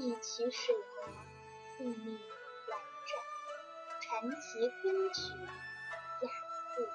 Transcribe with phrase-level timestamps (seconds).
[0.00, 1.12] 一曲水磨，
[1.76, 1.94] 细腻
[2.70, 3.22] 婉转，
[4.00, 5.20] 传奇昆曲，
[6.22, 6.30] 雅
[6.74, 6.88] 致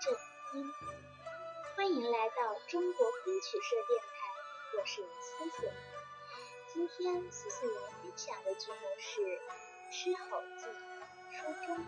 [0.00, 0.14] 正
[0.60, 0.72] 音。
[1.74, 4.06] 欢迎来到中国昆曲社电台，
[4.78, 5.66] 我是苏苏。
[6.72, 9.20] 今天苏苏为分享的剧目是
[9.90, 10.64] 《狮吼记》
[11.32, 11.84] 书中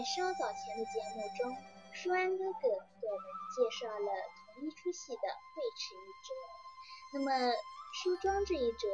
[0.00, 1.54] 在稍早前的节目中，
[1.92, 4.10] 舒安哥哥给我们介绍了
[4.54, 6.32] 同一出戏的对翅一折。
[7.12, 7.52] 那么，
[7.92, 8.88] 梳妆这一折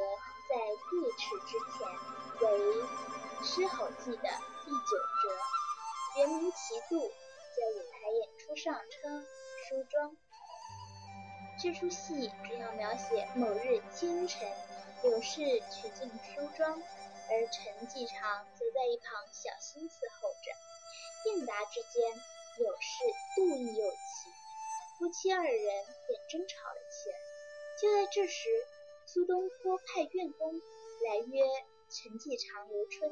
[0.49, 0.57] 在
[0.91, 1.87] 对翅之前
[2.41, 2.83] 为
[3.41, 4.27] 《狮吼记》的
[4.65, 9.25] 第九折，原名齐度，在舞台演出上称
[9.69, 10.17] 梳妆。
[11.57, 14.45] 这出戏主要描写某日清晨，
[15.03, 15.39] 柳氏
[15.71, 16.83] 取镜梳妆，
[17.29, 20.51] 而陈继常则在一旁小心伺候着。
[21.25, 22.09] 应答之间，
[22.59, 23.03] 有事
[23.35, 23.97] 妒意又起，
[24.97, 27.17] 夫妻二人便争吵了起来。
[27.81, 28.49] 就在这时，
[29.05, 31.43] 苏东坡派院工来约
[31.89, 33.11] 陈继常游春。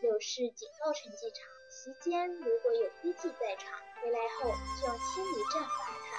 [0.00, 5.68] 柳氏警告陈继常，席间如果有歌妓在场，回来后就要千里战罚
[6.08, 6.10] 他。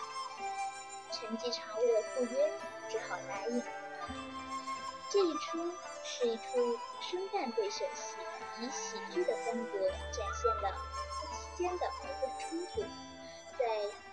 [1.11, 2.51] 陈继常为了赴约，
[2.89, 3.63] 只好答应。
[5.11, 5.71] 这一出
[6.05, 8.15] 是一出生旦对手戏。
[8.61, 12.81] 以喜剧的风格展现了夫妻间的矛盾冲突，
[13.57, 13.65] 在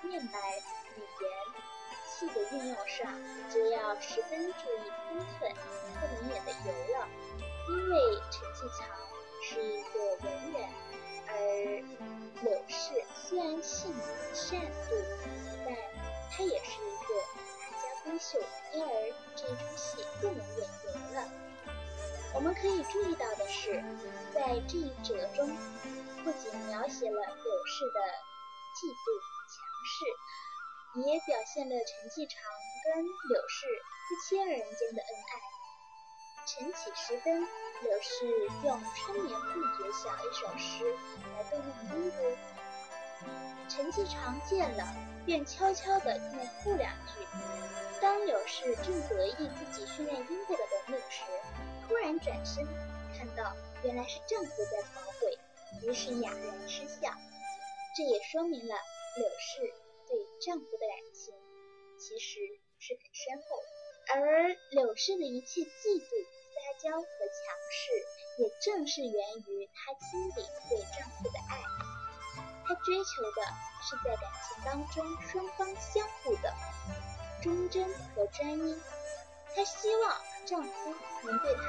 [0.02, 0.38] 面白、
[0.96, 1.30] 语言、
[2.06, 3.12] 戏的运用上，
[3.48, 5.54] 就要十分注意分寸，
[6.00, 7.08] 不能演得油了。
[7.68, 7.94] 因为
[8.30, 8.88] 陈继常
[9.44, 9.94] 是一个
[10.24, 10.56] 文人，
[11.28, 11.32] 而
[12.42, 13.94] 柳氏虽然性
[14.32, 14.90] 善妒，
[15.64, 15.76] 但
[16.32, 17.08] 她也是一个
[17.60, 18.40] 大家闺秀，
[18.72, 18.88] 因而
[19.36, 20.57] 这出戏不能。
[22.38, 23.82] 我们可以注意到的是，
[24.32, 25.50] 在这一折中，
[26.22, 27.98] 不仅描写了柳氏的
[28.78, 29.10] 嫉妒
[29.50, 30.06] 强势，
[31.02, 32.40] 也表现了陈继常
[32.84, 33.66] 跟柳氏
[34.06, 35.42] 夫妻二人间的恩爱。
[36.46, 37.40] 晨起时分，
[37.82, 38.30] 柳氏
[38.64, 40.94] 用“春眠不觉晓”一首诗
[41.34, 42.36] 来逗弄鹦鹉，
[43.68, 44.84] 陈继常见了，
[45.26, 47.14] 便悄悄地念附两句。
[48.00, 51.24] 当柳氏正得意自己训练鹦鹉的本领时，
[51.88, 52.66] 突然转身，
[53.16, 55.38] 看到原来是丈夫在跑鬼，
[55.82, 57.10] 于是哑然失笑。
[57.96, 58.74] 这也说明了
[59.16, 59.72] 柳氏
[60.06, 61.34] 对丈夫的感情
[61.98, 62.38] 其实
[62.78, 63.56] 是很深厚。
[64.10, 66.10] 而柳氏的一切嫉妒、
[66.54, 67.90] 撒娇和强势，
[68.42, 69.12] 也正是源
[69.48, 71.58] 于她心底对丈夫的爱。
[72.66, 73.42] 她追求的
[73.82, 76.54] 是在感情当中双方相互的
[77.42, 78.80] 忠贞和专一。
[79.54, 80.16] 她希望
[80.46, 80.94] 丈夫
[81.24, 81.62] 能对她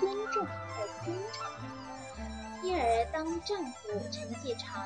[0.00, 1.46] 尊重和忠诚，
[2.62, 4.84] 因而当丈夫陈继常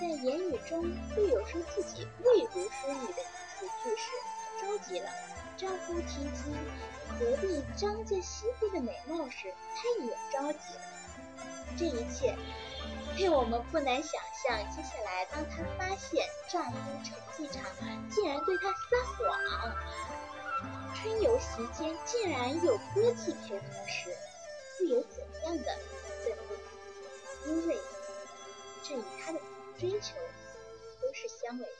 [0.00, 4.10] 在言语中略有说自己未读书女的词句时，
[4.60, 5.08] 着急了；
[5.56, 6.54] 丈夫提及
[7.18, 10.80] 隔壁张家媳妇的美貌时，她也着急了。
[11.78, 12.36] 这一切，
[13.16, 17.62] 令我们不难想象，接下来当她发现丈夫陈继常
[18.10, 19.38] 竟然对她撒谎。
[20.94, 24.14] 春游席间竟然有歌妓陪同时，
[24.78, 25.78] 会有怎样的
[26.24, 26.58] 氛围？
[27.46, 27.78] 因为
[28.82, 29.40] 这与他的
[29.78, 30.16] 追求
[31.00, 31.70] 都是相违的。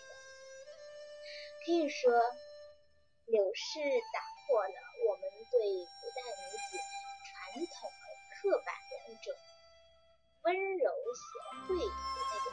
[1.65, 2.11] 可以说，
[3.27, 3.79] 柳氏
[4.13, 4.75] 打破了
[5.07, 5.61] 我们对
[6.01, 6.79] 古代女子
[7.27, 7.31] 传
[7.67, 8.05] 统的
[8.41, 9.27] 刻板的那种
[10.43, 10.49] 温
[10.79, 11.23] 柔贤
[11.69, 11.81] 惠的
[12.31, 12.49] 那种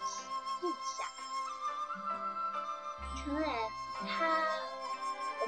[0.63, 0.65] 印
[0.97, 0.99] 象。
[3.23, 3.47] 诚然，
[4.05, 4.66] 她。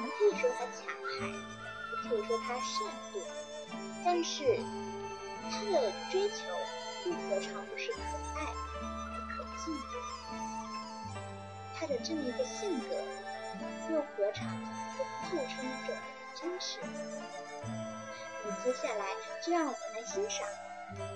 [0.00, 0.86] 我们可以说他强
[1.20, 2.64] 悍，也可以说他善
[3.12, 3.20] 妒，
[4.02, 4.58] 但是
[5.50, 6.36] 他的追求
[7.04, 8.00] 又何尝不是可
[8.34, 9.92] 爱而可敬的？
[11.76, 12.96] 他的这么一个性格，
[13.92, 14.48] 又何尝
[14.96, 15.94] 不透出一种
[16.34, 16.78] 真实？
[18.42, 19.04] 那么接下来
[19.44, 20.48] 就让我们来欣赏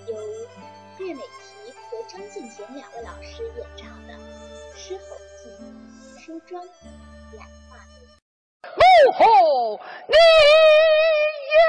[0.07, 0.13] 由
[0.99, 4.13] 岳美缇和张敬娴两位老师演唱的
[4.77, 5.49] 《狮吼记·
[6.23, 6.63] 梳妆
[7.33, 7.77] 染画
[9.17, 9.23] 图》。
[9.25, 10.15] 怒吼你
[11.55, 11.65] 呀！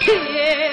[0.00, 0.69] 天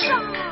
[0.00, 0.51] 杀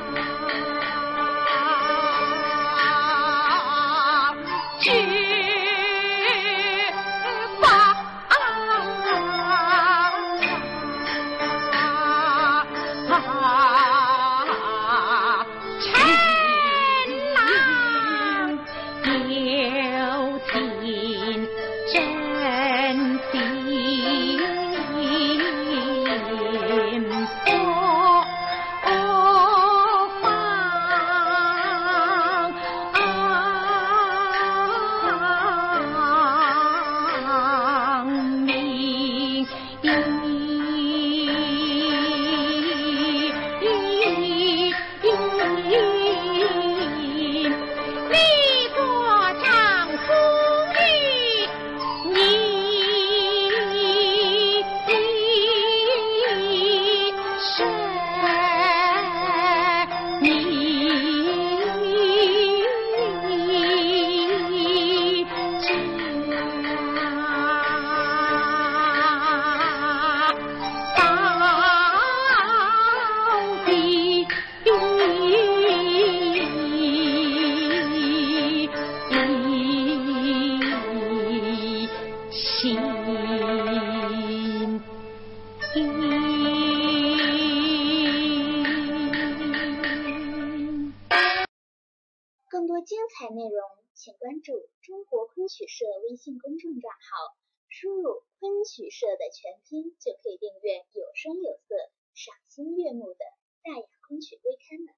[95.00, 97.34] 中国昆曲社微信公众账号，
[97.70, 101.74] 输入“昆曲社”的全拼，就可以订阅有声有色、
[102.12, 103.24] 赏心悦目的
[103.62, 104.92] 大雅昆曲微刊了。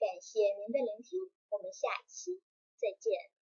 [0.00, 2.40] 感谢您的聆听，我们下期
[2.78, 3.41] 再见。